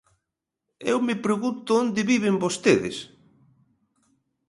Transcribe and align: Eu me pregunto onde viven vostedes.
Eu 0.91 0.97
me 1.07 1.15
pregunto 1.25 1.69
onde 1.83 2.07
viven 2.11 2.41
vostedes. 2.43 2.95